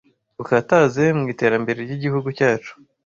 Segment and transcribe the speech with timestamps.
[0.41, 2.73] ukataze mu iterambere ry'igihugu cyacu